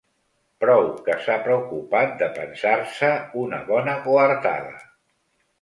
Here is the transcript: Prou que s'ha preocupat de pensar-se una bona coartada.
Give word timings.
Prou 0.63 0.87
que 1.07 1.17
s'ha 1.25 1.35
preocupat 1.49 2.17
de 2.23 2.31
pensar-se 2.39 3.13
una 3.45 3.63
bona 3.71 3.97
coartada. 4.09 4.77